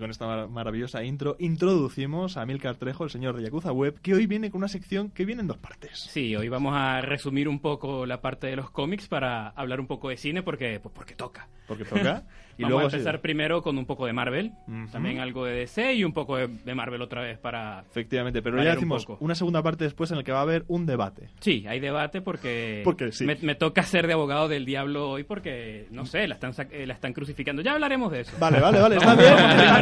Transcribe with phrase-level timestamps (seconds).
[0.00, 4.00] Y con esta mar- maravillosa intro introducimos a Milcar Trejo, el señor de Yakuza Web,
[4.00, 5.98] que hoy viene con una sección que viene en dos partes.
[6.10, 9.86] Sí, hoy vamos a resumir un poco la parte de los cómics para hablar un
[9.86, 11.48] poco de cine porque, pues porque toca.
[11.68, 12.24] Porque toca.
[12.58, 14.52] Y vamos luego a empezar sí, primero con un poco de Marvel,
[14.92, 17.80] también algo de DC y un poco de, de Marvel otra vez para...
[17.88, 20.84] Efectivamente, pero ya decimos una segunda parte después en la que va a haber un
[20.84, 21.30] debate.
[21.40, 23.24] Sí, hay debate porque, Porque sí.
[23.24, 26.84] me, me toca ser de abogado del diablo hoy porque, no sé, la están, eh,
[26.86, 27.62] la están crucificando.
[27.62, 28.36] Ya hablaremos de eso.
[28.38, 29.32] Vale, vale, vale, está bien.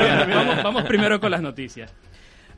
[0.09, 1.95] Vamos bien, vamos- vamos primero con las noticias.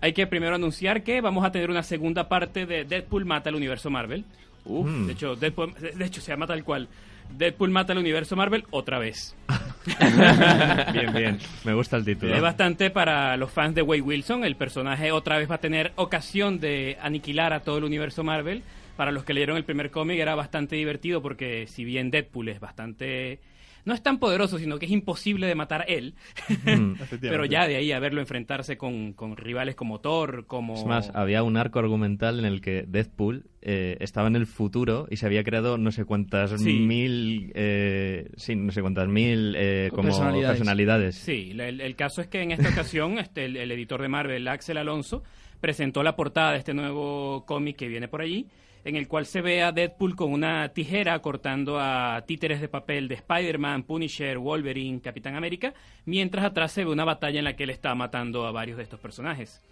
[0.00, 3.54] Hay que primero anunciar que vamos a tener una segunda parte de Deadpool mata al
[3.56, 4.24] universo Marvel.
[4.64, 6.88] Uf, de hecho, Deadpool, de hecho se llama tal cual.
[7.36, 9.36] Deadpool mata al universo Marvel otra vez.
[10.92, 11.38] Bien, bien.
[11.64, 12.34] Me gusta el título.
[12.34, 14.44] Es bastante para los fans de Wade Wilson.
[14.44, 18.62] El personaje otra vez va a tener ocasión de aniquilar a todo el universo Marvel.
[18.96, 22.60] Para los que leyeron el primer cómic era bastante divertido porque si bien Deadpool es
[22.60, 23.38] bastante...
[23.84, 26.14] No es tan poderoso, sino que es imposible de matar él.
[26.48, 27.28] Efectivamente.
[27.28, 30.74] Pero ya de ahí a verlo enfrentarse con, con rivales como Thor, como...
[30.74, 35.06] Es más, había un arco argumental en el que Deadpool eh, estaba en el futuro
[35.10, 36.78] y se había creado no sé cuántas Sí.
[36.80, 40.58] mil, eh, sí, no sé cuántas mil eh, como Personalidades.
[40.58, 41.14] personalidades.
[41.16, 44.48] Sí, el, el caso es que en esta ocasión este, el, el editor de Marvel,
[44.48, 45.22] Axel Alonso,
[45.60, 48.46] presentó la portada de este nuevo cómic que viene por allí,
[48.84, 53.08] en el cual se ve a Deadpool con una tijera cortando a títeres de papel
[53.08, 57.64] de Spider-Man, Punisher, Wolverine, Capitán América, mientras atrás se ve una batalla en la que
[57.64, 59.62] él está matando a varios de estos personajes.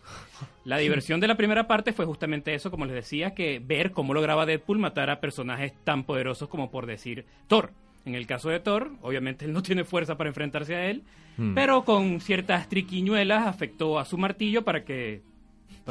[0.64, 4.14] La diversión de la primera parte fue justamente eso, como les decía, que ver cómo
[4.14, 7.72] lograba Deadpool matar a personajes tan poderosos como por decir Thor.
[8.04, 11.02] En el caso de Thor, obviamente él no tiene fuerza para enfrentarse a él,
[11.38, 11.54] Hmm.
[11.54, 15.22] pero con ciertas triquiñuelas afectó a su martillo para que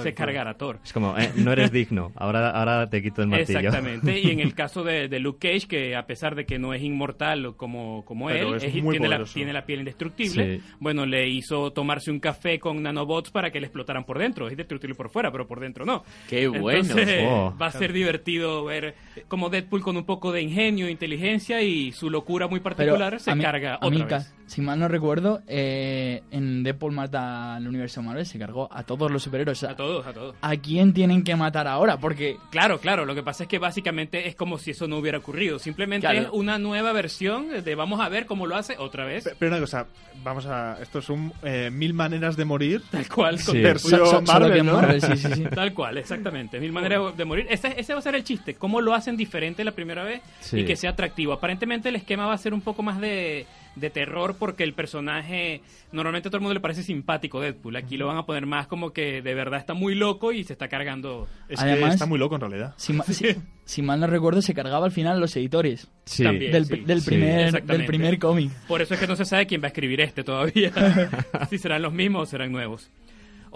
[0.03, 0.79] se cargara Thor.
[0.83, 3.59] Es como, eh, no eres digno, ahora, ahora te quito el martillo.
[3.59, 6.73] Exactamente, y en el caso de, de Luke Cage, que a pesar de que no
[6.73, 10.63] es inmortal como, como Pero él, es es- tiene, la, tiene la piel indestructible, Sí.
[10.79, 14.47] bueno, le hizo tomarse un café con nanobots para que le explotaran por dentro.
[14.47, 16.03] Es indestructible por fuera, pero por dentro no.
[16.29, 16.79] Qué bueno.
[16.79, 17.53] Entonces, Oh.
[17.59, 18.95] va a ser divertido ver
[19.27, 23.35] como Deadpool con un poco de ingenio, inteligencia y su locura muy particular se a
[23.35, 24.33] mí- carga a otra mí, vez.
[24.45, 29.11] si mal no recuerdo, eh, en Deadpool mata al universo Marvel se cargó a todos
[29.11, 29.63] los superhéroes.
[29.63, 30.35] A todos, a todos.
[30.41, 31.97] ¿A quién tienen que matar ahora?
[31.97, 35.17] Porque Claro, claro, lo que pasa es que básicamente es como si eso no hubiera
[35.17, 35.59] ocurrido.
[35.59, 36.21] Simplemente Claro.
[36.21, 39.23] es una nueva versión de vamos a ver cómo lo hace otra vez.
[39.23, 39.87] Pe- Pero una cosa,
[40.23, 40.77] vamos a.
[40.81, 42.81] Esto son eh, mil maneras de morir.
[42.91, 43.61] Tal cual, con Sí.
[43.61, 44.73] Versión so- so- Marvel, ¿no?
[44.73, 45.43] Marvel, sí, sí, sí.
[45.55, 46.59] Tal cual, exactamente.
[46.59, 47.47] Mil maneras de morir.
[47.49, 48.55] Ese, ese va a ser el chiste.
[48.55, 50.59] ¿Cómo lo hacen diferente la primera vez Sí.
[50.59, 51.33] y que sea atractivo?
[51.33, 53.45] Aparentemente el esquema va a ser un poco más de,
[53.79, 55.61] de terror porque el personaje,
[55.91, 57.75] normalmente a todo el mundo le parece simpático Deadpool.
[57.75, 60.53] Aquí lo van a poner más como que de verdad está muy loco y se
[60.53, 61.27] está cargando.
[61.49, 62.73] Es que Además- está muy loco en realidad.
[62.77, 66.23] Si, ma- si- si mal no recuerdo, se cargaba al final los editores Sí.
[66.23, 66.51] También.
[66.51, 68.51] del, sí, del primer, del primer cómic.
[68.67, 70.71] Por eso es que no se sabe quién va a escribir este todavía.
[71.49, 72.89] si serán los mismos o serán nuevos.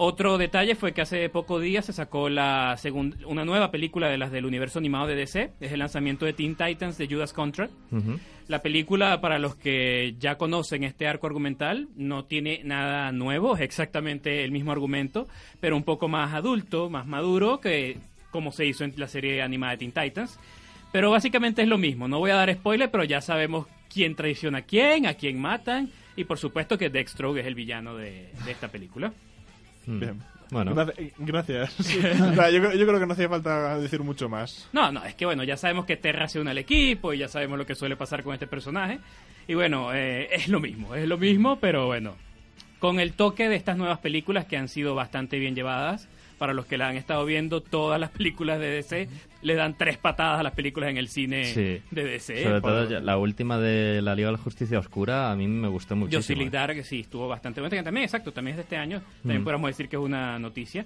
[0.03, 4.17] Otro detalle fue que hace pocos días se sacó la segun- una nueva película de
[4.17, 5.51] las del universo animado de DC.
[5.59, 7.71] Es el lanzamiento de Teen Titans de Judas Contract.
[7.91, 8.19] Ujú.
[8.47, 13.61] La película, para los que ya conocen este arco argumental, no tiene nada nuevo, es
[13.61, 15.27] exactamente el mismo argumento,
[15.59, 17.97] pero un poco más adulto, más maduro que
[18.31, 20.39] como se hizo en la serie animada de Teen Titans.
[20.91, 24.57] Pero básicamente es lo mismo, no voy a dar spoiler, pero ya sabemos quién traiciona
[24.57, 28.51] a quién, a quién matan, y por supuesto que Dextrogue es el villano de, de
[28.51, 29.13] esta película.
[29.85, 29.99] Mm.
[29.99, 30.21] Bien.
[30.51, 31.79] Bueno, Graci- Gracias.
[31.79, 34.67] O sea, yo, creo- yo creo que no hacía falta decir mucho más.
[34.73, 37.27] No, no, es que bueno, ya sabemos que Terra se une al equipo y ya
[37.29, 38.99] sabemos lo que suele pasar con este personaje.
[39.47, 42.15] Y bueno, eh, es lo mismo, es lo mismo, pero bueno,
[42.79, 46.07] con el toque de estas nuevas películas que han sido bastante bien llevadas.
[46.41, 49.07] Para los que la han estado viendo, todas las películas de DC
[49.43, 51.83] le dan tres patadas a las películas en el cine Sí.
[51.91, 52.41] de DC.
[52.41, 55.95] sobre todo la última de la Liga de la Justicia Oscura a mí me gustó
[55.95, 56.17] muchísimo.
[56.19, 56.49] Justice eh.
[56.49, 57.69] Dark, sí, estuvo bastante bueno.
[57.77, 59.03] Que También, exacto, también es de este año.
[59.21, 59.43] También Mm.
[59.43, 60.83] podríamos decir que es una noticia.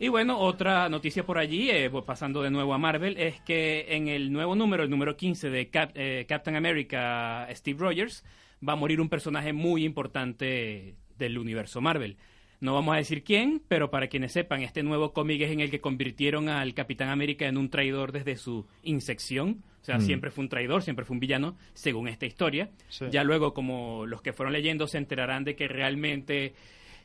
[0.00, 3.86] Y bueno, otra noticia por allí, eh, pues, pasando de nuevo a Marvel, es que
[3.90, 8.24] en el nuevo número, el número 15 de Cap- eh, Captain America, Steve Rogers,
[8.68, 12.16] va a morir un personaje muy importante del universo Marvel.
[12.60, 15.70] No vamos a decir quién, pero para quienes sepan, este nuevo cómic es en el
[15.70, 19.62] que convirtieron al Capitán América en un traidor desde su insección.
[19.80, 20.00] O sea, Mm.
[20.00, 22.68] siempre fue un traidor, siempre fue un villano, según esta historia.
[22.88, 23.04] Sí.
[23.12, 26.54] Ya luego, como los que fueron leyendo se enterarán de que realmente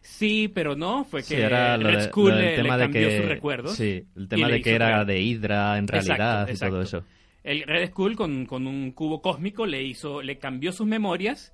[0.02, 3.18] sí, pero no, fue que Sí, era Red de- Skull le, tema de cambió que,
[3.18, 3.76] sus recuerdos.
[3.76, 7.04] Sí, el tema de que era de Hydra en Exacto, realidad y todo eso.
[7.44, 11.54] El Red Skull con, con un cubo cósmico le hizo, le cambió sus memorias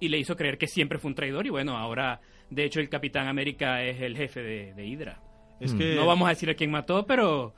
[0.00, 2.88] y le hizo creer que siempre fue un traidor y bueno, ahora de hecho el
[2.88, 5.20] Capitán América es el jefe de, de Hydra.
[5.60, 7.54] Es que No vamos a decir a quién mató, pero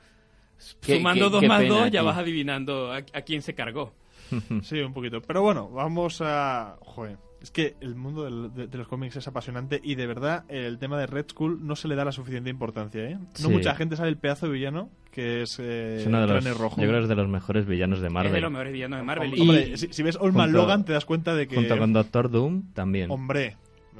[0.57, 3.93] sumando qué- dos qué más dos ya vas adivinando a, a quién se cargó.
[4.63, 5.21] Sí, un poquito.
[5.21, 6.77] Pero bueno, vamos a...
[6.81, 7.17] Joder.
[7.41, 10.77] Es que el mundo del- de, de los cómics es apasionante y de verdad el
[10.77, 13.15] tema de Red Skull no se le da la suficiente importancia, ¿eh?
[13.15, 13.47] No Sí.
[13.49, 16.79] mucha gente sabe el pedazo de villano que es, eh, Es uno de los, Rojo.
[16.79, 18.41] yo creo que es de los mejores villanos de Es de Marvel.
[18.41, 19.33] los mejores villanos de Marvel.
[19.37, 21.55] Y- Hombre, si, si ves Old Man Junto- Logan te das cuenta de que...
[21.55, 23.09] Junto con Doctor Doom también.
[23.11, 23.57] Hombre,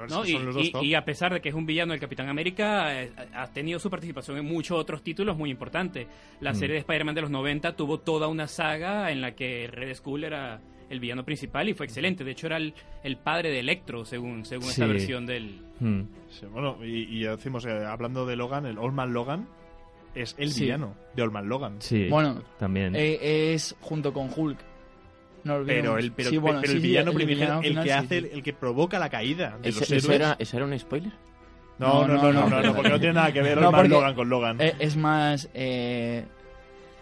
[0.09, 0.25] ¿no?
[0.25, 0.83] Y, son los dos y- top.
[0.83, 3.89] y a pesar de que es un villano del Capitán América, eh, ha tenido su
[3.89, 6.07] participación en muchos otros títulos muy importantes.
[6.39, 6.55] La Mm.
[6.55, 10.23] serie de Spider-Man de los 90 tuvo toda una saga en la que Red Skull
[10.23, 10.59] era
[10.89, 12.23] el villano principal y fue excelente.
[12.25, 14.91] De hecho, era el, el padre de Electro, según, según esta Sí.
[14.91, 15.61] versión del...
[15.79, 16.01] Mm.
[16.29, 19.47] Sí, bueno, y, y decimos, eh, hablando de Logan, el Old Man Logan
[20.13, 20.63] es el Sí.
[20.65, 21.81] villano de Old Man Logan.
[21.81, 22.93] Sí, Bueno, también.
[22.95, 24.59] Eh, es junto con Hulk.
[25.43, 25.83] No olvidemos.
[25.83, 27.83] Pero el, pero, Sí, bueno, pero sí, el sí, villano el primigenio, villano el final,
[27.83, 28.29] que sí, hace, sí.
[28.33, 30.09] el, que provoca la caída de ¿Eso, los héroes.
[30.09, 31.11] era, ¿Eso era un spoiler?
[31.79, 34.61] No, no, no, no, no, no, porque no tiene nada que ver Logan con Logan.
[34.61, 35.49] Eh, es más.
[35.53, 36.25] eh,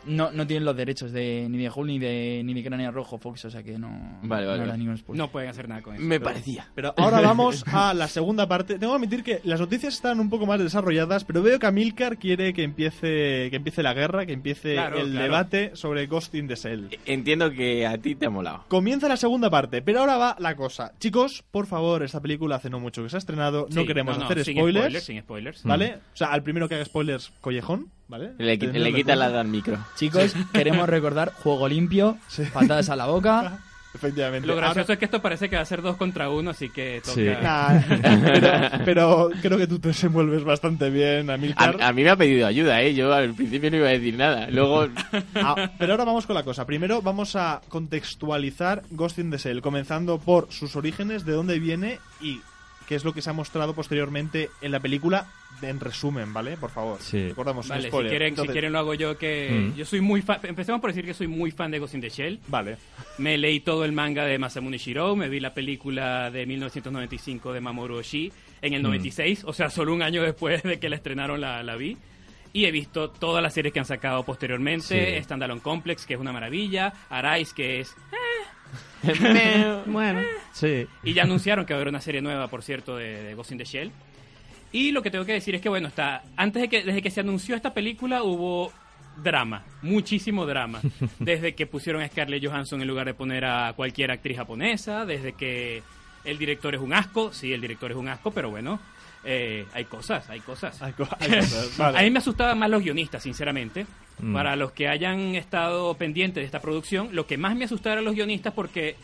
[0.05, 3.17] no, no tienen los derechos de ni de Hulk ni de ni de Cráneo Rojo
[3.17, 4.19] Fox, o sea que no.
[4.23, 5.17] Vale, vale, no ningún spoiler.
[5.17, 6.03] No pueden hacer nada con eso.
[6.03, 6.67] Me parecía.
[6.75, 8.79] Pero ahora vamos a la segunda parte.
[8.79, 12.17] Tengo que admitir que las noticias están un poco más desarrolladas, pero veo que Amilcar
[12.17, 15.23] quiere que empiece, que empiece la guerra, que empiece Claro, el claro.
[15.23, 16.97] debate sobre Ghost in the Shell.
[17.05, 18.65] Entiendo que a ti te ha molado.
[18.67, 20.93] Comienza la segunda parte, pero ahora va la cosa.
[20.99, 24.23] Chicos, por favor, esta película hace no mucho que se ha estrenado, no queremos no,
[24.23, 25.63] no, hacer sin spoilers, Sin spoilers.
[25.63, 25.97] ¿vale?
[26.13, 28.31] O sea, al primero que haga spoilers, collejón, ¿vale?
[28.37, 29.77] Le, le quita la edad al micro.
[29.95, 32.17] Chicos, queremos recordar juego limpio,
[32.53, 33.59] patadas a la boca.
[33.91, 34.47] Efectivamente.
[34.47, 36.69] Lo gracioso Ahora- es que esto parece que va a ser dos contra uno, así
[36.69, 37.11] que toca...
[37.15, 37.25] Sí.
[37.41, 37.81] Nah,
[38.85, 41.75] pero, pero creo que tú te desenvuelves bastante bien, Amilcar.
[41.81, 42.93] A, a mí me ha pedido ayuda, ¿eh?
[42.93, 44.47] Yo al principio no iba a decir nada.
[44.51, 44.87] Luego,
[45.33, 46.67] Ah, pero ahora vamos con la cosa.
[46.67, 51.97] Primero vamos a contextualizar Ghost in the Shell, comenzando por sus orígenes, de dónde viene
[52.21, 52.41] y
[52.89, 55.27] qué es lo que se ha mostrado posteriormente en la película,
[55.61, 56.57] en resumen, ¿vale?
[56.57, 56.97] Por favor.
[56.99, 57.29] Sí.
[57.29, 59.75] Recordamos Vale, si quieren, si Entonces- quieren lo hago yo, que Mm.
[59.77, 60.39] yo soy muy fan...
[60.43, 62.39] Empecemos por decir que soy muy fan de Ghost in the Shell.
[62.47, 62.77] Vale.
[63.19, 67.61] Me leí todo el manga de Masamune Shirou, me vi la película de 1995 de
[67.61, 68.31] Mamoru Oshii
[68.61, 71.75] en el 96, o sea, solo un año después de que la estrenaron la, la
[71.75, 71.95] vi.
[72.51, 75.23] Y he visto todas las series que han sacado posteriormente, Sí.
[75.23, 77.95] Standalone Complex, que es una maravilla, Arise, que es...
[79.85, 80.21] bueno,
[80.53, 80.87] sí.
[81.03, 83.51] Y ya anunciaron que va a haber una serie nueva, por cierto, de, de Ghost
[83.51, 83.91] in the Shell.
[84.71, 87.11] Y lo que tengo que decir es que, bueno, está antes de que, desde que
[87.11, 88.71] se anunció esta película hubo
[89.23, 90.81] drama, muchísimo drama.
[91.19, 95.33] Desde que pusieron a Scarlett Johansson en lugar de poner a cualquier actriz japonesa, desde
[95.33, 95.83] que
[96.23, 98.79] el director es un asco, sí, el director es un asco, pero bueno,
[99.23, 100.81] eh, hay cosas, hay cosas.
[100.81, 101.99] Hay co- hay cosas, vale.
[101.99, 103.85] A mí me asustaban más los guionistas, sinceramente.
[104.19, 104.33] Mm.
[104.33, 108.05] Para los que hayan estado pendientes de esta producción, lo que más me asustaba eran
[108.05, 108.95] los guionistas porque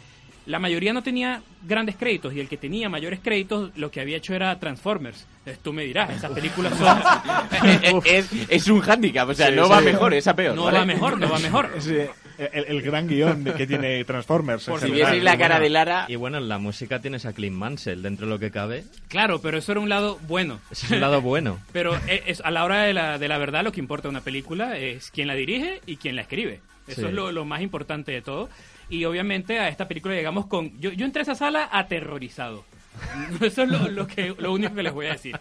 [0.46, 4.18] la mayoría no tenía grandes créditos y el que tenía mayores créditos lo que había
[4.18, 5.26] hecho era Transformers.
[5.40, 8.02] Entonces tú me dirás, esas películas son...
[8.06, 9.72] es, es un hándicap, o sea, Sí, no sí.
[9.72, 10.56] va mejor, es a peor.
[10.56, 10.80] no ¿vale?
[10.80, 11.72] va mejor, no va mejor.
[11.88, 14.68] Eh, el, el gran guion de- que tiene Transformers.
[14.68, 17.56] en Si vieseis la cara de Lara, Y bueno, en la música tienes a Clint
[17.56, 18.84] Mansell, dentro de lo que cabe.
[19.08, 20.60] Claro, pero eso era un lado bueno.
[20.72, 21.60] Es un lado bueno.
[21.74, 24.22] Pero e- es, a la hora de la, de la verdad lo que importa una
[24.22, 26.62] película es quién la dirige y quién la escribe.
[26.88, 27.08] Eso Sí.
[27.08, 28.50] es lo, lo más importante de todo.
[28.90, 30.80] Y obviamente a esta película llegamos con...
[30.80, 32.64] Yo, yo entré a esa sala aterrorizado.
[33.42, 35.36] Eso es lo, lo que, lo único que les voy a decir.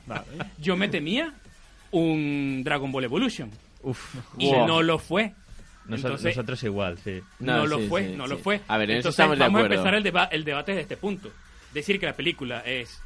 [0.59, 1.33] Yo me temía
[1.92, 3.50] un Dragon Ball Evolution.
[3.83, 4.14] Uf.
[4.38, 4.66] Y Wow.
[4.66, 5.33] no lo fue.
[5.88, 7.21] Entonces- nosotros igual, sí.
[7.41, 8.31] No, No, lo sí, fue, sí, no sí.
[8.31, 8.61] lo fue.
[8.69, 9.75] A ver, en eso Entonces, estamos de vamos acuerdo.
[9.75, 11.31] a empezar el, deba- el debate desde este punto.
[11.73, 13.00] Decir que la película es...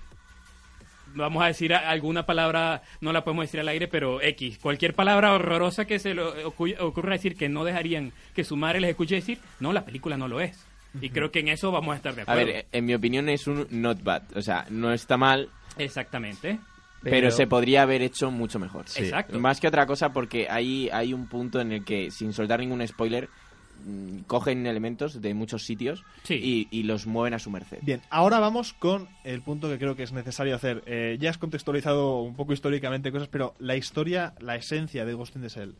[1.14, 4.58] Vamos a decir a- alguna palabra, no la podemos decir al aire, pero X.
[4.58, 8.80] Cualquier palabra horrorosa que se le ocu- ocurra decir que no dejarían que su madre
[8.80, 10.62] les escuche decir, no, la película no lo es.
[11.00, 12.46] Y creo que en eso vamos a estar de a acuerdo.
[12.46, 14.22] ver, eh, en mi opinión es un not bad.
[14.36, 16.58] O sea, no está mal, Exactamente.
[17.02, 18.86] Pero, se podría haber hecho mucho mejor.
[18.96, 19.38] Exacto.
[19.38, 22.86] Más que otra cosa porque hay, hay un punto en el que, sin soltar ningún
[22.86, 23.28] spoiler,
[23.84, 26.34] mm, cogen elementos de muchos sitios Sí.
[26.70, 27.78] y, y los mueven a su merced.
[27.82, 30.82] Bien, ahora vamos con el punto que creo que es necesario hacer.
[30.86, 35.36] Eh, ya has contextualizado un poco históricamente cosas, pero la historia, la esencia de Ghost
[35.36, 35.74] in the Shell.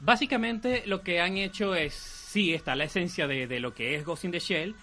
[0.00, 4.04] Básicamente lo que han hecho es, sí, está la esencia de, de lo que es
[4.04, 4.74] Ghost in the Shell,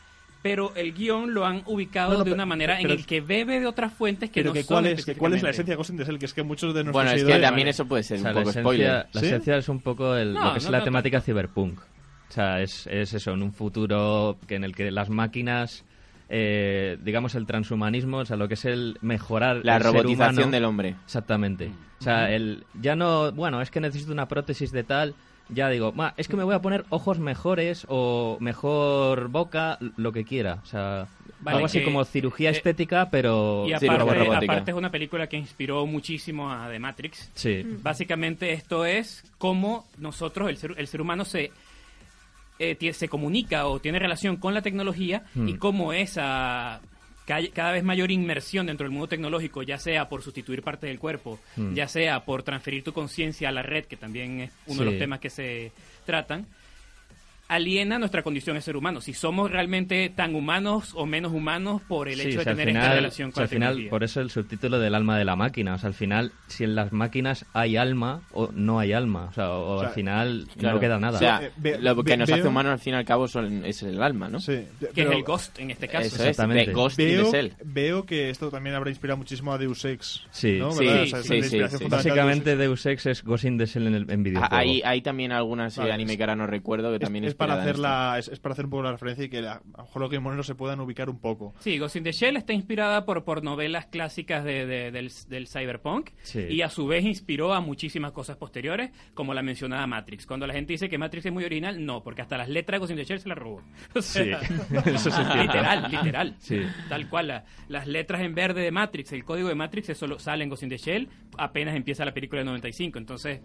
[0.43, 3.05] pero el guion lo han ubicado No, no, de pero- una manera pero- en el
[3.07, 5.41] que bebe de otras fuentes que Pero no que son cuál es, que cuál es
[5.41, 7.23] la esencia de Ghost in the Shell, que es que muchos de nuestros Bueno, es
[7.23, 9.07] que también eso puede ser O sea, un la poco esencia, spoiler.
[9.13, 9.25] la ¿Sí?
[9.25, 11.79] esencia es un poco el- No, lo que es la temática cyberpunk.
[11.79, 15.85] O sea, es, es eso, en un futuro que en el que las máquinas,
[16.29, 20.35] eh, digamos, el transhumanismo, o sea, lo que es el mejorar La el ser robotización
[20.35, 20.95] humano- del hombre.
[21.05, 21.71] Exactamente.
[22.00, 25.15] O sea, el, ya no, bueno, es que necesito una prótesis de tal,
[25.50, 30.12] ya digo, "Ma, es que me voy a poner ojos mejores o mejor boca, lo
[30.12, 30.59] que quiera.
[30.63, 31.07] O sea,
[31.41, 33.65] Vale, algo así que- como cirugía eh, estética, pero...
[33.67, 34.38] Y Sí, aparte, robótica.
[34.38, 37.29] aparte es una película que inspiró muchísimo a The Matrix.
[37.35, 37.63] Sí.
[37.81, 41.51] Básicamente esto es cómo nosotros, el ser, el ser humano, se,
[42.59, 45.50] eh, se comunica o tiene relación con la tecnología Hmm.
[45.50, 46.79] y cómo esa
[47.25, 51.00] ca- cada vez mayor inmersión dentro del mundo tecnológico, ya sea por sustituir parte del
[51.00, 51.74] cuerpo, Hmm.
[51.74, 54.98] ya sea por transferir tu conciencia a la red, que también es uno de los
[55.00, 55.72] temas que se
[56.06, 56.46] tratan,
[57.47, 59.01] aliena nuestra condición de ser humano.
[59.01, 62.69] Si somos realmente tan humanos o menos humanos por el Sí, hecho o de tener
[62.69, 63.89] esta final- relación o sea, con la al final, tecnología.
[63.89, 65.75] por eso el subtítulo del alma de la máquina.
[65.75, 69.25] O sea, al final, si en las máquinas hay alma o no hay alma.
[69.25, 70.75] O sea, o, O sea, al final Claro.
[70.75, 71.15] no queda nada.
[71.17, 73.05] O sea, Eh, ve- lo que ve- nos veo- hace humanos al fin y al
[73.05, 74.39] cabo son, es el alma, ¿no?
[74.39, 74.59] Sí,
[74.95, 76.07] que es el Ghost en este caso.
[76.07, 76.67] Eso es, Exactamente.
[76.67, 77.31] de Ghost Veo,
[77.65, 80.25] veo que esto también habrá inspirado muchísimo a Deus Ex.
[80.31, 80.57] Sí.
[80.59, 80.71] ¿no?
[80.71, 80.88] Sí,
[81.23, 81.59] sí,
[81.89, 82.83] Básicamente Deus Ex.
[82.83, 84.55] Deus Ex es Ghost in the Shell en, el, en videojuego.
[84.55, 87.01] Ah, Hay, hay también alguna serie Vale, anime es- que ahora no recuerdo que Es,
[87.01, 89.25] también es para inspirada en hacer la, es, es para hacer un poco la referencia
[89.25, 91.54] y que a, a lo mejor los Game Moneros se puedan ubicar un poco.
[91.60, 95.48] Sí, Ghost in the Shell está inspirada por, por novelas clásicas de, de- del, del
[95.48, 96.40] cyberpunk Sí.
[96.50, 100.25] y a su vez inspiró a muchísimas cosas posteriores, como la mencionada Matrix.
[100.25, 102.80] Cuando la gente dice que Matrix es muy original, no, porque hasta las letras de
[102.80, 103.62] Ghost in the Shell se las robó.
[103.96, 104.48] O sea, Sí,
[104.86, 106.36] eso es literal, literal.
[106.40, 106.62] Sí.
[106.90, 110.20] Tal cual, la- las letras en verde de Matrix, el código de Matrix, eso lo-
[110.20, 112.98] sale en Ghost in the Shell apenas empieza la película de 95.
[113.00, 113.42] Entonces,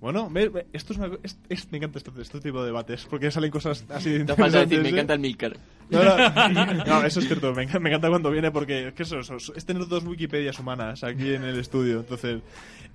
[0.00, 3.30] Bueno, ve, esto es una, es- es- me encanta este, este tipo de debates, porque
[3.30, 4.92] salen cosas así Te falta decir, interesantes, me ¿eh?
[4.92, 5.56] encanta el Milker.
[5.90, 9.02] No, no, no, eso es cierto, me encanta, me encanta cuando viene porque es que
[9.02, 12.00] eso, eso, es tener dos Wikipedias humanas aquí en el estudio.
[12.00, 12.40] Entonces,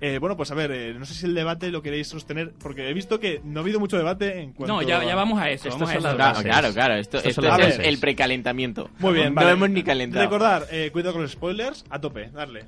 [0.00, 2.88] eh, bueno, pues a ver, eh, no sé si el debate lo queréis sostener, porque
[2.88, 5.68] he visto que no ha habido mucho debate en cuanto no, ya, vamos a eso.
[5.70, 6.16] Vamos a eso.
[6.16, 6.94] Claro, claro, claro.
[6.94, 7.78] Esto, es el, bases.
[7.84, 8.90] el precalentamiento.
[8.98, 9.50] Muy bien, no vale.
[9.52, 10.24] hemos ni calentado.
[10.24, 12.64] Recordar, eh, cuidado con los spoilers, a tope, darle.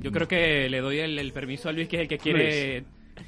[0.00, 2.84] Yo creo que le doy el, el permiso a Luis, que es el que quiere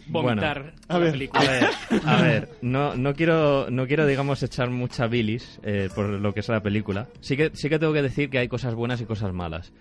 [0.09, 1.13] vomitar Bueno, a la ver.
[1.13, 1.43] película.
[1.43, 1.71] A ver,
[2.05, 6.41] a ver, no, no quiero, no quiero, digamos, echar mucha bilis eh, por lo que
[6.41, 7.09] es la película.
[7.21, 9.73] Sí que, sí que tengo que decir que hay cosas buenas y cosas malas.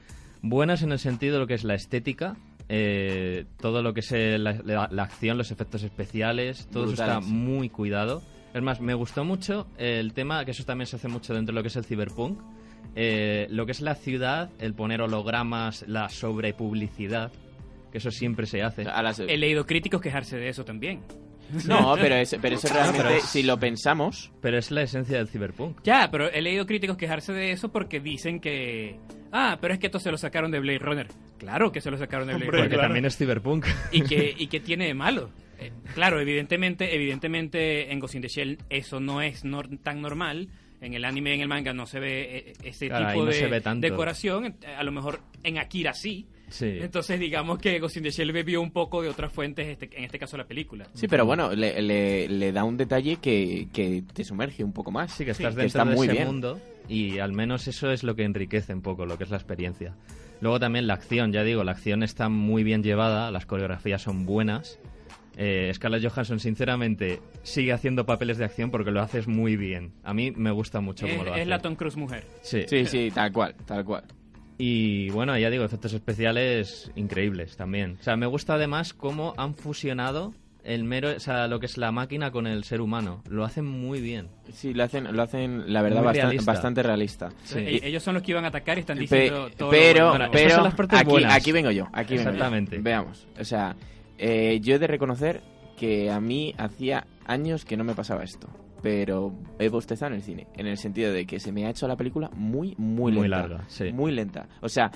[0.41, 2.35] Buenas en el sentido de lo que es la estética,
[2.69, 6.93] eh, todo lo que es eh, la, la- la acción, los efectos especiales, todo eso
[6.93, 8.21] está muy cuidado.
[8.53, 11.57] Es más, me gustó mucho el tema, que eso también se hace mucho dentro de
[11.59, 12.39] lo que es el cyberpunk,
[12.95, 17.31] eh, lo que es la ciudad, el poner hologramas, la sobrepublicidad,
[17.95, 18.81] que eso siempre se hace.
[18.83, 20.99] A las- He leído críticos quejarse de eso también.
[21.67, 25.17] No, pero, es, pero eso realmente, pero es- si lo pensamos, Pero es la esencia
[25.17, 25.77] del cyberpunk.
[25.83, 28.97] Ya, pero he leído críticos quejarse de eso porque dicen que...
[29.31, 31.07] Ah, pero es que esto se lo sacaron de Blade Runner.
[31.37, 32.63] Claro que se lo sacaron de Blade Hombre, Runner.
[32.69, 32.87] Porque claro.
[32.89, 33.65] también es cyberpunk.
[33.91, 35.29] ¿Y que, ¿Y que tiene de malo?
[35.59, 40.49] Eh, claro, evidentemente, evidentemente en Ghost in the Shell eso no es nor- tan normal.
[40.81, 43.25] En el anime y en el manga no se ve eh, ese Claro, tipo no
[43.27, 43.85] de se ve tanto.
[43.87, 44.57] decoración.
[44.77, 46.27] A lo mejor en Akira sí.
[46.55, 46.77] Sí.
[46.79, 50.05] Entonces digamos que Ghost in the Shell bebió un poco de otras fuentes, este- en
[50.05, 50.87] este caso la película.
[50.93, 54.89] sí, pero bueno, le, le- le da un detalle que, que te sumerge un poco
[54.89, 55.11] más.
[55.11, 56.27] Sí, que estás que dentro está de muy ese bien.
[56.27, 59.37] mundo y al menos eso es lo que enriquece un poco lo que es la
[59.37, 59.95] experiencia.
[60.39, 64.25] Luego también la acción, ya digo, la acción está muy bien llevada, las coreografías son
[64.25, 64.79] buenas.
[65.37, 69.91] Eh, Scarlett Johansson, sinceramente, sigue haciendo papeles de acción porque lo haces muy bien.
[70.03, 71.49] A mí me gusta mucho Es, cómo lo es hace.
[71.49, 72.23] la Tom Cruise mujer.
[72.41, 72.63] Sí.
[72.67, 74.05] Sí, sí, tal cual, tal cual.
[74.57, 77.97] Y bueno, ya digo, efectos especiales increíbles también.
[77.99, 80.33] O sea, me gusta además cómo han fusionado
[80.63, 83.21] el mero, o sea, lo que es la máquina con el ser humano.
[83.29, 84.29] Lo hacen muy bien.
[84.51, 86.51] Sí, lo hacen, lo hacen la verdad, Muy bastan- realista.
[86.53, 87.29] bastante realista.
[87.43, 87.59] Sí.
[87.59, 90.09] Eh, Ellos son los que iban a atacar y están Pe- diciendo todo lo pero,
[90.09, 90.29] bueno.
[90.31, 91.35] Pero son las partes aquí, buenas.
[91.35, 91.87] aquí vengo yo.
[91.93, 92.29] Aquí vengo yo.
[92.31, 92.77] Exactamente.
[92.79, 93.27] Veamos.
[93.39, 93.75] O sea,
[94.17, 95.41] eh, yo he de reconocer
[95.77, 98.47] que a mí hacía años que no me pasaba esto.
[98.85, 100.45] Pero he bostezado en el cine.
[100.53, 103.19] En el sentido de que se me ha hecho la película muy, muy lenta.
[103.19, 103.91] Muy larga, sí.
[103.91, 104.47] Muy lenta.
[104.61, 104.91] O sea,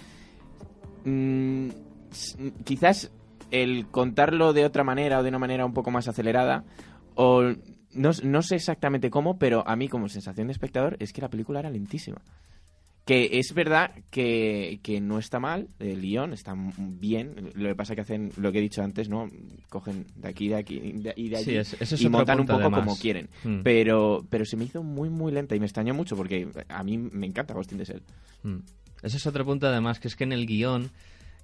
[1.05, 1.69] mm,
[2.11, 3.11] s- quizás
[3.49, 6.63] el contarlo de otra manera o de una manera un poco más acelerada,
[7.15, 7.41] o
[7.95, 11.29] no, no sé exactamente cómo, pero a mí como sensación de espectador es que la
[11.29, 12.21] película era lentísima.
[13.09, 17.95] Que es verdad que, que no está mal, el guion está bien, lo que pasa
[17.95, 19.27] que hacen lo que he dicho antes, ¿no?
[19.67, 22.45] Cogen de aquí, de aquí de- y de allí Sí, es- es y montan un
[22.45, 22.81] poco además.
[22.81, 23.27] como quieren.
[23.43, 23.61] Mm.
[23.63, 26.99] Pero, pero se me hizo muy, muy lenta y me extrañó mucho porque a mí
[26.99, 28.03] me encanta in the Shell.
[28.43, 28.57] Mm.
[29.01, 30.91] Ese es otro punto además, que es que en el guion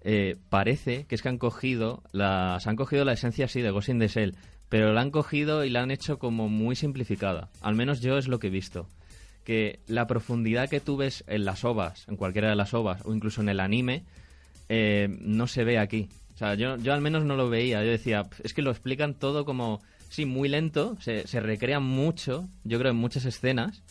[0.04, 3.72] eh, parece que es que han cogido la, se han cogido la esencia así de
[3.72, 4.36] Ghost in the Shell,
[4.70, 7.50] pero la han cogido y la han hecho como muy simplificada.
[7.62, 8.88] Al menos yo es lo que he visto.
[9.46, 13.14] Que la profundidad que tú ves en las ovas, en cualquiera de las ovas, o
[13.14, 14.04] incluso en el anime,
[14.68, 16.10] eh, no se ve aquí.
[16.34, 17.82] O sea, yo, yo al menos no lo veía.
[17.84, 21.84] Yo decía, "Pf, es que lo explican todo como, sí, muy lento, se, se recrean
[21.84, 23.84] mucho, yo creo, en muchas escenas,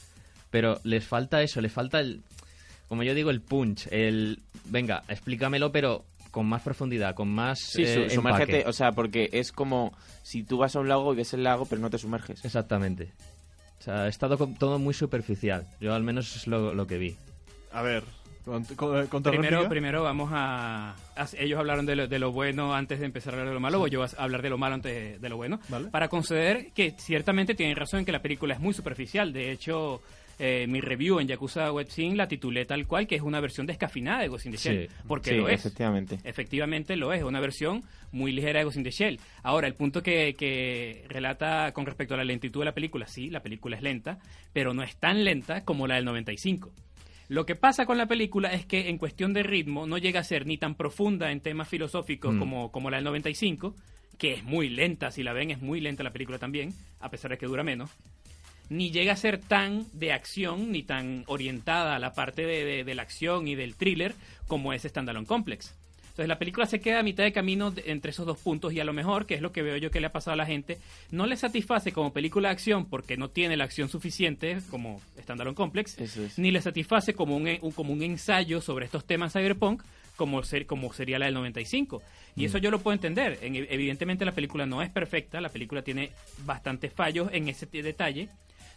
[0.51, 2.21] pero les falta eso, les falta el,
[2.89, 7.83] como yo digo, el punch, el, venga, explícamelo, pero con más profundidad, con más Sí,
[7.85, 11.17] eh, su- sumérgete, o sea, porque es como si tú vas a un lago y
[11.17, 12.45] ves el lago, pero no te sumerges.
[12.45, 13.13] Exactamente.
[13.85, 15.67] O sea, ha estado todo muy superficial.
[15.79, 17.17] Yo al menos es lo, lo que vi.
[17.71, 18.03] A ver,
[18.43, 22.75] con, con, contra Primero, primero vamos a, a- Ellos hablaron de lo, de lo bueno
[22.75, 24.57] antes de empezar a hablar de lo malo, o yo voy a hablar de lo
[24.57, 25.61] malo antes de, de lo bueno.
[25.69, 25.89] Vale.
[25.91, 29.35] Para conceder que ciertamente tienen razón en que la película es muy superficial.
[29.35, 30.01] De hecho,
[30.39, 33.67] eh, mi review en Yakuza Web Scene la titulé tal cual, que es una versión
[33.67, 34.89] descafinada de Ghost in the Shell.
[34.89, 34.95] Sí.
[35.07, 35.55] Porque Sí, lo es.
[35.61, 36.19] efectivamente.
[36.25, 39.21] Efectivamente lo es, una versión muy ligera de Ghost in the Shell.
[39.43, 43.31] Ahora, el punto que, que relata con respecto a la lentitud de la película, sí,
[43.31, 44.19] la película es lenta,
[44.53, 46.71] pero no es tan lenta como la del 95.
[47.29, 50.25] Lo que pasa con la película es que en cuestión de ritmo no llega a
[50.25, 52.39] ser ni tan profunda en temas filosóficos Mm.
[52.39, 53.75] como, como la del 95,
[54.19, 57.31] que es muy lenta, si la ven es muy lenta la película también, a pesar
[57.31, 57.91] de que dura menos,
[58.71, 62.85] ni llega a ser tan de acción, ni tan orientada a la parte de, de-
[62.85, 64.15] de la acción y del thriller
[64.49, 65.75] como es Standalone Complex.
[66.05, 68.79] Entonces la película se queda a mitad de camino de- entre esos dos puntos y
[68.79, 70.47] a lo mejor, que es lo que veo yo que le ha pasado a la
[70.47, 70.79] gente,
[71.11, 75.57] no le satisface como película de acción porque no tiene la acción suficiente como Standalone
[75.57, 76.39] Complex, es.
[76.39, 79.83] ni le satisface como un, un- como un ensayo sobre estos temas cyberpunk
[80.15, 82.01] como, ser, como sería la del 95.
[82.37, 83.37] Y eso yo lo puedo entender.
[83.43, 86.11] En- evidentemente la película no es perfecta, la película tiene
[86.45, 88.29] bastantes fallos en ese detalle,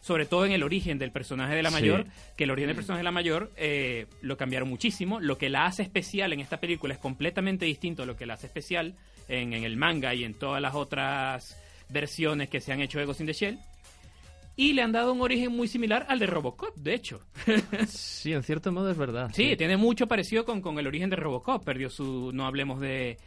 [0.02, 1.76] sobre todo en el origen del personaje de la Sí.
[1.76, 5.20] mayor, que el origen del personaje de la mayor eh, lo cambiaron muchísimo.
[5.20, 8.36] Lo que la hace especial en esta película es completamente distinto a lo que la
[8.36, 8.96] hace especial
[9.28, 11.58] en, en el manga y en todas las otras
[11.90, 13.60] versiones que se han hecho de Ghost in the Shell.
[14.60, 17.22] Y le han dado un origen muy similar al de Robocop, de hecho.
[17.88, 19.30] Sí, en cierto modo es verdad.
[19.34, 21.64] Sí, tiene mucho parecido con, con el origen de Robocop.
[21.64, 22.32] Perdió su.
[22.34, 23.18] No hablemos de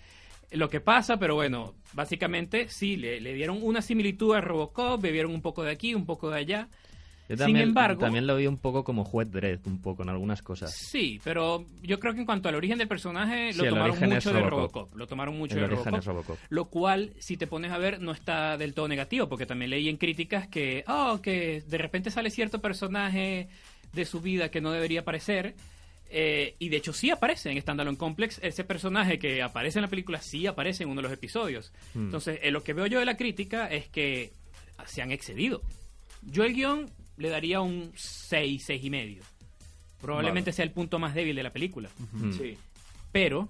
[0.53, 5.33] lo que pasa, pero bueno, básicamente sí, le, le dieron una similitud a Robocop, bebieron
[5.33, 6.69] un poco de aquí, un poco de allá.
[7.29, 10.43] Yo Sin embargo- también lo vi un poco como Juez Dredd, un poco en algunas
[10.43, 10.75] cosas.
[10.75, 14.41] Sí, pero yo creo que en cuanto al origen del personaje, lo tomaron mucho de
[14.41, 14.51] Robocop.
[14.51, 14.97] Robocop.
[14.97, 16.05] Lo tomaron mucho El de Robocop.
[16.05, 16.39] Robocop.
[16.49, 19.89] Lo cual, si te pones a ver, no está del todo negativo, porque también leí
[19.89, 23.49] en críticas que, oh, que de repente sale cierto personaje
[23.93, 25.55] de su vida que no debería aparecer.
[26.13, 28.41] Eh, y de hecho sí aparece en Standalone Complex.
[28.43, 31.73] Ese personaje que aparece en la película sí aparece en uno de los episodios.
[31.95, 32.07] Hmm.
[32.07, 34.33] Entonces, eh, lo que veo yo de la crítica es que
[34.87, 35.63] se han excedido.
[36.23, 39.23] Yo el guion le daría un 6, 6 y medio.
[40.01, 41.91] Probablemente sea el punto más débil de la película.
[42.37, 42.57] Sí.
[43.13, 43.49] Pero,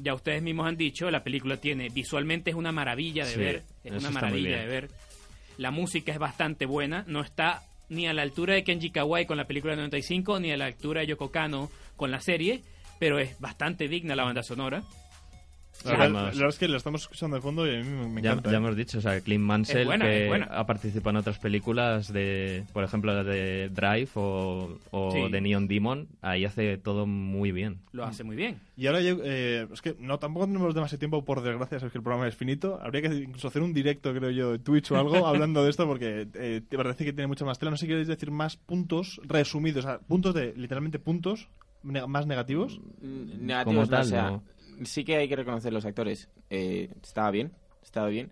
[0.00, 3.64] ya ustedes mismos han dicho, la película tiene, visualmente es una maravilla de Sí, ver,
[3.82, 4.90] es una maravilla de ver.
[5.56, 9.38] La música es bastante buena, no está ni a la altura de Kenji Kawai con
[9.38, 12.62] la película de 95, ni a la altura de Yoko Kano con la serie,
[12.98, 14.82] pero es bastante digna la banda sonora.
[15.84, 17.84] La verdad, Además- la verdad es que la estamos escuchando de fondo y a mí
[18.08, 18.48] me, Ya, encanta.
[18.50, 18.58] ya ¿eh?
[18.60, 22.82] hemos dicho, o sea, Clint Mansell, buena, que ha participado en otras películas, de, por
[22.82, 25.30] ejemplo, la de Drive o, o Sí.
[25.30, 27.80] de Neon Demon, ahí hace todo muy bien.
[27.92, 28.58] Lo hace muy bien.
[28.74, 31.98] Y ahora yo, eh, es que no, tampoco tenemos demasiado tiempo, por desgracia, sabes que
[31.98, 32.80] el programa es finito.
[32.82, 35.86] Habría que incluso hacer un directo, creo yo, de Twitch o algo, hablando de esto,
[35.86, 37.70] porque eh, te parece que tiene mucho más tela.
[37.70, 41.48] No sé si queréis decir más puntos resumidos, o sea, puntos de, literalmente puntos
[41.86, 42.80] ne- más negativos.
[43.00, 44.42] Mm, Negativos, Como no, tal, o sea, no.
[44.84, 46.28] sí que hay que reconocer los actores.
[46.50, 48.30] Eh, estaba bien, estaba bien.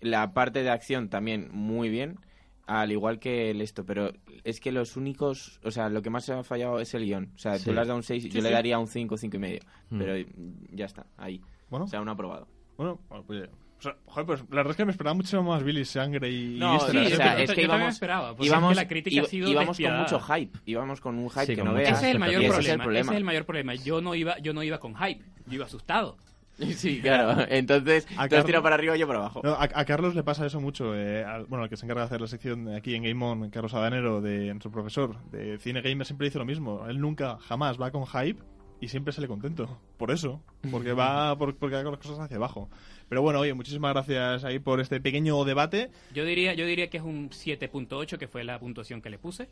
[0.00, 2.18] La parte de acción también muy bien,
[2.66, 4.12] al igual que el esto, pero
[4.44, 7.32] es que los únicos, o sea, lo que más se ha fallado es el guion.
[7.34, 7.64] O sea, Sí.
[7.66, 9.60] tú le has dado un 6, yo le daría un 5, 5 y medio.
[9.90, 9.98] Mm.
[9.98, 10.28] Pero
[10.72, 11.40] ya está, ahí.
[11.70, 12.46] Bueno, O sea, un aprobado.
[12.76, 15.62] bueno, bueno, pues, o sea, joder, pues la verdad es que me esperaba muchísimo más
[15.62, 16.58] Billy, sangre y...
[16.58, 19.22] No, vísceras, sí, o sea, es que íbamos, esperaba, pues íbamos, es que la crítica
[19.22, 20.58] ha sido íbamos con mucho hype.
[20.66, 21.98] Íbamos con un hype Sí, que no veas.
[21.98, 22.62] Ese es el mayor y ese problema.
[22.64, 23.00] es el problema.
[23.00, 23.74] Ese es el mayor problema.
[23.74, 26.16] Yo no iba, yo no iba con hype, yo iba asustado.
[26.74, 27.44] Sí, claro.
[27.50, 29.42] Entonces, A tú has Carlos- tirado para arriba y yo para abajo.
[29.44, 30.94] No, a, a Carlos le pasa eso mucho.
[30.96, 33.50] eh, al- bueno, el que se encarga de hacer la sección aquí en Game On,
[33.50, 36.86] Carlos Adanero, de nuestro profesor de cine gamer, siempre dice lo mismo.
[36.88, 38.40] Él nunca, jamás va con hype
[38.80, 39.80] y siempre sale contento.
[39.96, 40.42] Por eso.
[40.70, 42.68] Porque va, por- porque va con las cosas hacia abajo.
[43.08, 45.90] Pero bueno, oye, muchísimas gracias ahí por este pequeño debate.
[46.12, 49.48] Yo diría, yo diría que es un 7.8, que fue la puntuación que le puse.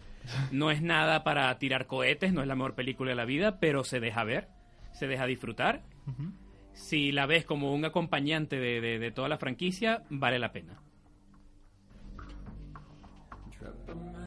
[0.50, 3.84] No es nada para tirar cohetes, no es la mejor película de la vida, pero
[3.84, 4.48] se deja ver,
[4.92, 5.82] se deja disfrutar.
[6.72, 10.80] Si la ves como un acompañante de, de- de toda la franquicia, vale la pena.